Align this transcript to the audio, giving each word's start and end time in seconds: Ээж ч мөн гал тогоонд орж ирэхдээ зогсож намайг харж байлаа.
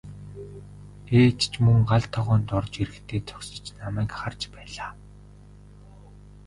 Ээж 1.21 1.39
ч 1.51 1.53
мөн 1.63 1.79
гал 1.89 2.05
тогоонд 2.15 2.47
орж 2.57 2.73
ирэхдээ 2.83 3.21
зогсож 3.29 3.65
намайг 3.79 4.11
харж 4.19 4.41
байлаа. 4.55 4.91